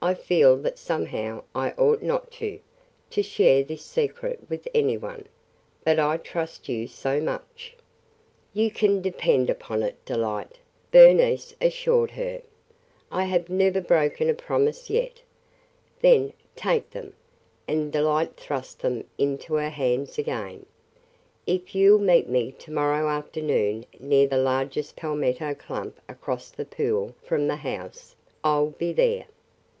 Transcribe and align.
"I 0.00 0.14
feel 0.14 0.56
that 0.58 0.78
somehow 0.78 1.42
I 1.56 1.72
ought 1.72 2.02
not 2.02 2.30
to– 2.38 2.60
to 3.10 3.20
share 3.20 3.64
this 3.64 3.82
secret 3.84 4.38
with 4.48 4.68
any 4.72 4.96
one. 4.96 5.26
But 5.82 5.98
I 5.98 6.18
trust 6.18 6.68
you 6.68 6.86
so 6.86 7.20
much 7.20 7.74
–""You 8.54 8.70
can 8.70 9.02
depend 9.02 9.50
upon 9.50 9.82
it, 9.82 10.02
Delight," 10.04 10.58
Bernice 10.92 11.56
assured 11.60 12.12
her. 12.12 12.42
"I 13.10 13.24
have 13.24 13.50
never 13.50 13.80
broken 13.80 14.30
a 14.30 14.34
promise 14.34 14.88
yet." 14.88 15.20
"Then– 16.00 16.32
take 16.56 16.90
them!" 16.92 17.14
and 17.66 17.90
Delight 17.92 18.36
thrust 18.36 18.78
them 18.78 19.02
into 19.18 19.54
her 19.54 19.68
hands 19.70 20.16
again. 20.16 20.64
"If 21.44 21.74
you 21.74 21.96
'll 21.96 22.02
meet 22.02 22.28
me 22.28 22.52
to 22.52 22.70
morrow 22.70 23.08
afternoon 23.08 23.84
near 23.98 24.28
the 24.28 24.38
largest 24.38 24.94
palmetto 24.94 25.54
clump 25.56 26.00
across 26.08 26.50
the 26.52 26.64
pool 26.66 27.16
from 27.24 27.48
the 27.48 27.56
house, 27.56 28.14
I 28.44 28.56
'll 28.58 28.70
be 28.78 28.92
there." 28.92 29.26